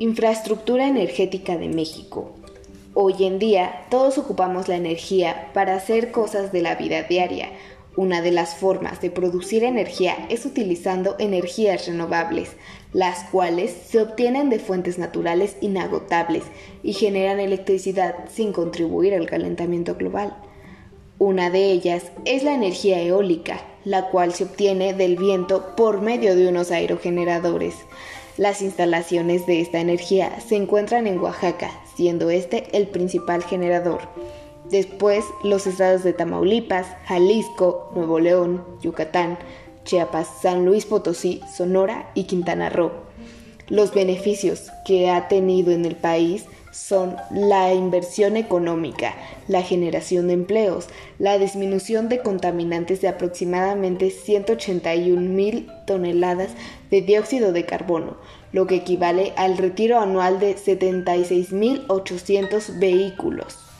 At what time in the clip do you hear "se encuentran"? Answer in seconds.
30.40-31.06